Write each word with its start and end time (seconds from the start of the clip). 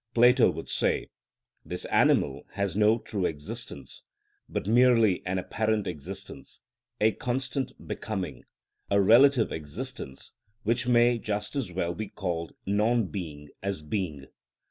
Plato 0.15 0.49
would 0.49 0.67
say, 0.67 1.09
"This 1.63 1.85
animal 1.85 2.47
has 2.53 2.75
no 2.75 2.97
true 2.97 3.27
existence, 3.27 4.01
but 4.49 4.65
merely 4.65 5.23
an 5.27 5.37
apparent 5.37 5.85
existence, 5.85 6.61
a 6.99 7.11
constant 7.11 7.71
becoming, 7.87 8.43
a 8.89 8.99
relative 8.99 9.51
existence 9.51 10.31
which 10.63 10.87
may 10.87 11.19
just 11.19 11.55
as 11.55 11.71
well 11.71 11.93
be 11.93 12.07
called 12.09 12.53
non 12.65 13.09
being 13.09 13.49
as 13.61 13.83
being. 13.83 14.25